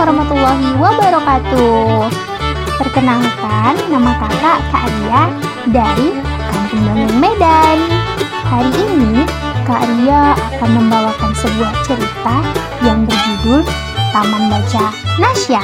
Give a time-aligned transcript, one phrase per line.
[0.00, 2.08] warahmatullahi wabarakatuh.
[2.80, 5.24] Perkenalkan, nama kakak Kak Ria
[5.68, 6.08] dari
[6.48, 7.78] Kampung Dongeng Medan.
[8.48, 9.28] Hari ini,
[9.68, 12.40] Kak Ria akan membawakan sebuah cerita
[12.80, 13.60] yang berjudul
[14.16, 14.88] Taman Baca
[15.20, 15.60] Nasya.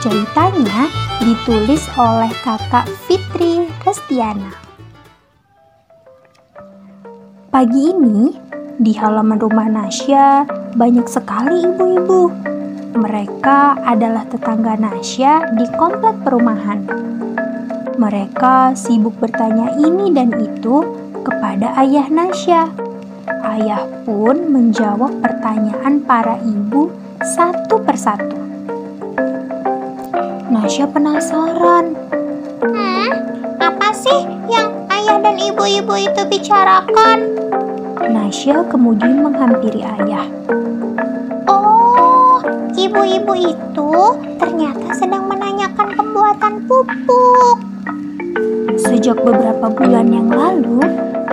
[0.00, 0.88] Ceritanya
[1.20, 4.48] ditulis oleh kakak Fitri Restiana.
[7.52, 8.32] Pagi ini,
[8.80, 12.56] di halaman rumah Nasya, banyak sekali ibu-ibu.
[12.98, 16.82] Mereka adalah tetangga Nasya di komplek perumahan.
[17.94, 20.82] Mereka sibuk bertanya ini dan itu
[21.22, 22.66] kepada ayah Nasya.
[23.46, 26.90] Ayah pun menjawab pertanyaan para ibu
[27.22, 28.34] satu persatu.
[30.50, 31.94] Nasya penasaran.
[32.66, 33.10] Hmm,
[33.62, 37.30] apa sih yang ayah dan ibu-ibu itu bicarakan?
[38.10, 40.26] Nasya kemudian menghampiri ayah.
[42.88, 43.92] Ibu-ibu itu
[44.40, 47.60] ternyata sedang menanyakan pembuatan pupuk.
[48.80, 50.80] Sejak beberapa bulan yang lalu,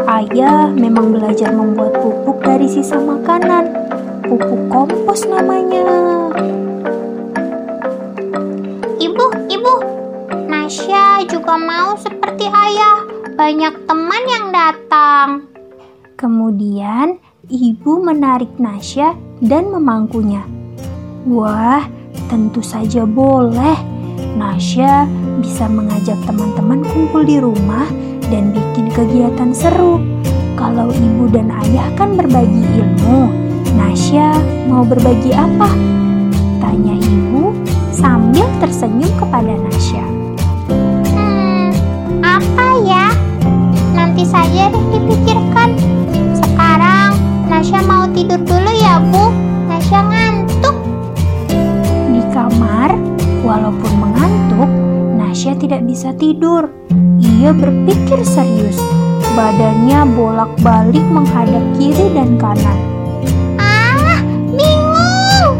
[0.03, 3.71] ayah memang belajar membuat pupuk dari sisa makanan.
[4.27, 5.87] Pupuk kompos namanya.
[8.99, 9.73] Ibu, ibu,
[10.51, 12.99] Nasya juga mau seperti ayah.
[13.31, 15.27] Banyak teman yang datang.
[16.19, 17.15] Kemudian,
[17.47, 20.54] ibu menarik Nasya dan memangkunya.
[21.25, 21.81] Wah,
[22.29, 23.73] tentu saja boleh.
[24.37, 25.09] Nasya
[25.41, 27.89] bisa mengajak teman-teman kumpul di rumah
[28.29, 29.97] dan bikin kegiatan seru.
[30.53, 33.33] Kalau ibu dan ayah kan berbagi ilmu,
[33.73, 34.37] Nasya
[34.69, 35.73] mau berbagi apa?
[36.61, 37.57] Tanya ibu
[37.89, 40.14] sambil tersenyum kepada Nasya.
[55.95, 56.67] Bisa tidur.
[57.23, 58.75] Ia berpikir serius.
[59.31, 62.79] Badannya bolak-balik menghadap kiri dan kanan.
[63.55, 64.19] Ah,
[64.51, 65.55] bingung.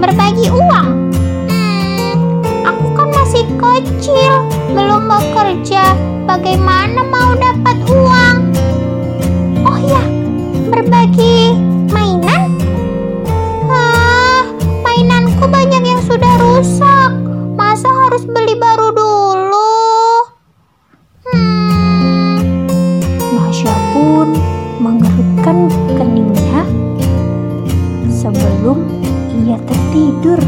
[0.00, 1.12] Berbagi uang.
[1.52, 5.92] Hmm, aku kan masih kecil, belum bekerja.
[6.24, 7.19] Bagaimana mau
[24.80, 26.64] mengerutkan keningnya
[28.08, 28.80] sebelum
[29.44, 30.40] ia tertidur.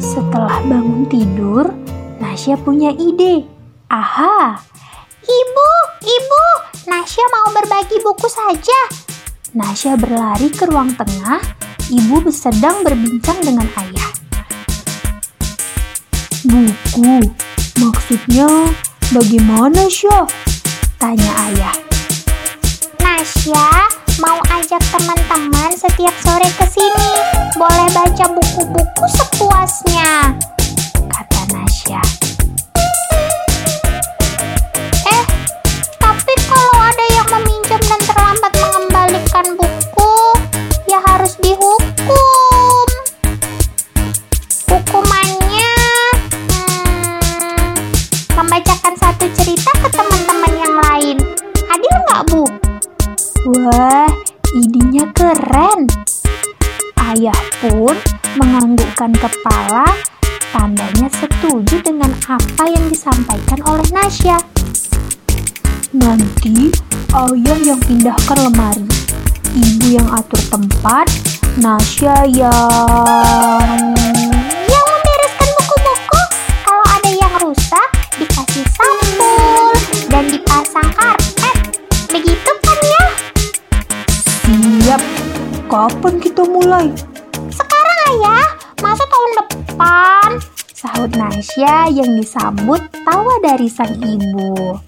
[0.00, 1.68] Setelah bangun tidur,
[2.16, 3.44] Nasya punya ide.
[3.92, 4.56] Aha,
[5.24, 6.44] ibu, ibu,
[6.88, 8.80] Nasya mau berbagi buku saja.
[9.52, 11.40] Nasya berlari ke ruang tengah.
[11.88, 14.12] Ibu sedang berbincang dengan ayah.
[16.44, 17.24] Buku,
[17.80, 18.48] maksudnya
[19.08, 20.28] bagaimana Syah?
[20.98, 21.70] Tanya ayah.
[21.70, 21.87] Nasya
[53.48, 54.04] Wah,
[54.52, 55.88] idenya keren.
[57.00, 57.96] Ayah pun
[58.36, 59.88] menganggukkan kepala,
[60.52, 64.36] tandanya setuju dengan apa yang disampaikan oleh Nasya.
[65.96, 66.68] Nanti
[67.16, 68.84] ayah yang pindahkan lemari,
[69.56, 71.08] ibu yang atur tempat,
[71.56, 73.80] Nasya yang
[85.68, 86.88] Kapan kita mulai?
[87.52, 90.30] Sekarang ayah, masa tahun depan?
[90.72, 94.80] Sahut Nasya yang disambut tawa dari sang ibu.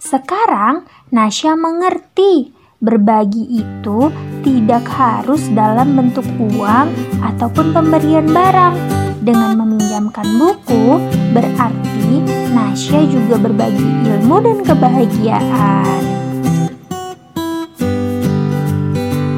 [0.00, 4.08] Sekarang Nasya mengerti berbagi itu
[4.40, 6.88] tidak harus dalam bentuk uang
[7.20, 8.72] ataupun pemberian barang.
[9.20, 10.96] Dengan meminjamkan buku,
[11.36, 12.24] berarti
[12.56, 13.84] Nasya juga berbagi
[14.16, 16.25] ilmu dan kebahagiaan.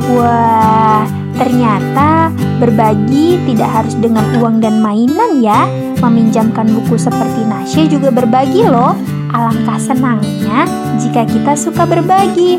[0.08, 1.04] Wah,
[1.36, 5.68] ternyata berbagi tidak harus dengan uang dan mainan ya.
[6.00, 8.96] Meminjamkan buku seperti Nasya juga berbagi loh.
[9.36, 10.64] Alangkah senangnya
[10.96, 12.56] jika kita suka berbagi.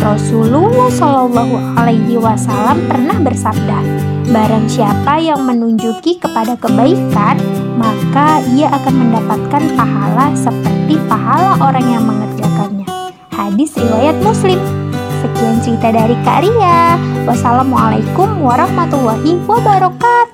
[0.00, 3.78] Rasulullah Shallallahu Alaihi Wasallam pernah bersabda,
[4.32, 7.36] "Barang siapa yang menunjuki kepada kebaikan,
[7.76, 12.88] maka ia akan mendapatkan pahala seperti pahala orang yang mengerjakannya."
[13.32, 14.79] Hadis riwayat Muslim.
[15.20, 16.96] Sekian cerita dari Kak Ria.
[17.28, 20.29] Wassalamualaikum warahmatullahi wabarakatuh.